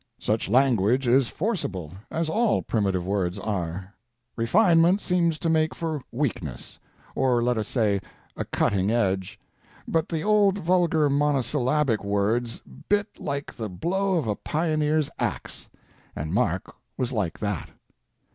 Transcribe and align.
Such 0.17 0.49
language 0.49 1.05
is 1.05 1.27
forcible 1.27 1.91
as 2.09 2.27
all 2.27 2.63
primitive 2.63 3.05
words 3.05 3.37
are. 3.37 3.93
Refinement 4.35 4.99
seems 4.99 5.37
to 5.37 5.47
make 5.47 5.75
for 5.75 6.01
weakness 6.11 6.79
or 7.13 7.43
let 7.43 7.55
us 7.55 7.67
say 7.67 8.01
a 8.35 8.43
cutting 8.45 8.89
edge 8.89 9.39
but 9.87 10.09
the 10.09 10.23
old 10.23 10.57
vulgar 10.57 11.07
monosyllabic 11.07 12.03
words 12.03 12.61
bit 12.89 13.19
like 13.19 13.53
the 13.55 13.69
blow 13.69 14.15
of 14.15 14.25
a 14.25 14.35
pioneer's 14.35 15.11
ax 15.19 15.69
and 16.15 16.33
Mark 16.33 16.73
was 16.97 17.11
like 17.11 17.37
that. 17.37 17.69